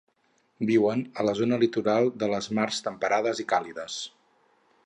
Viuen 0.69 1.03
a 1.23 1.25
la 1.29 1.35
zona 1.41 1.59
litoral 1.65 2.11
de 2.25 2.31
les 2.33 2.49
mars 2.61 2.83
temperades 2.89 3.43
i 3.45 3.49
càlides. 3.53 4.03